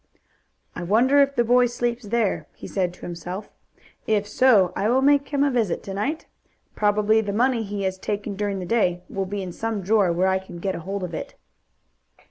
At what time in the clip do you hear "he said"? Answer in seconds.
2.55-2.91